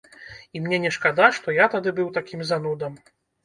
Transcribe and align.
І 0.57 0.61
мне 0.63 0.79
не 0.85 0.93
шкада, 0.95 1.29
што 1.41 1.57
я 1.59 1.69
тады 1.77 1.95
быў 2.03 2.13
такім 2.19 2.45
занудам. 2.53 3.01